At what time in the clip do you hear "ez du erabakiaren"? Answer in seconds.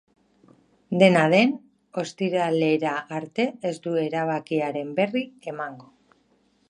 3.73-4.93